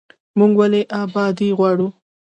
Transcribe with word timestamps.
موږ 0.37 0.51
ولې 0.59 0.81
ابادي 1.01 1.49
غواړو؟ 1.57 1.87